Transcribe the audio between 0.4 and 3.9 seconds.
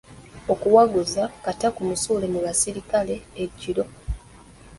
Okuwaguza kata kumusuule mu basirikale ekiro.